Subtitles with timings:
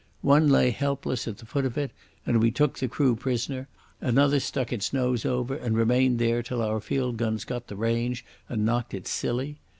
[0.23, 1.91] One lay helpless at the foot of it,
[2.25, 3.67] and we took the crew prisoner;
[4.01, 8.25] another stuck its nose over and remained there till our field guns got the range
[8.49, 9.59] and knocked it silly.